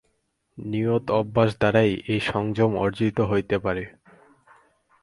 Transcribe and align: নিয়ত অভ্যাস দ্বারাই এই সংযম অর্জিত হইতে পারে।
নিয়ত 0.57 1.05
অভ্যাস 1.11 1.49
দ্বারাই 1.59 1.91
এই 2.07 2.21
সংযম 2.31 2.71
অর্জিত 2.75 3.17
হইতে 3.21 3.55
পারে। 3.65 3.83